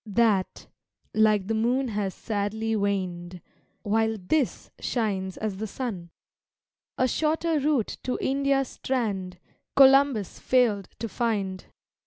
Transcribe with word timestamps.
That 0.03 0.65
like 1.13 1.45
the 1.45 1.53
moon 1.53 1.89
has 1.89 2.15
sadly 2.15 2.75
waned, 2.75 3.39
While 3.83 4.15
this 4.17 4.71
shines 4.79 5.37
as 5.37 5.57
the 5.57 5.67
sun. 5.67 6.09
A 6.97 7.07
shorter 7.07 7.59
route 7.59 7.97
to 8.01 8.17
India's 8.19 8.69
strand 8.69 9.37
Columbus 9.75 10.39
failed 10.39 10.89
to 10.97 11.07
find. 11.07 11.65